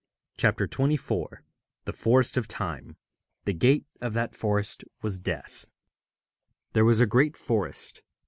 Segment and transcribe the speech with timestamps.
[0.35, 1.27] CHAPTER XXIV
[1.85, 2.97] THE FOREST OF TIME
[3.45, 5.67] 'The gate of that forest was Death.'
[6.73, 8.01] There was a great forest.